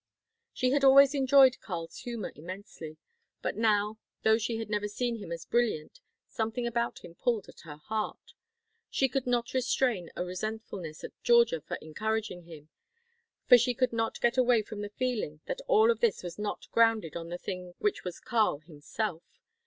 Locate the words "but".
3.43-3.55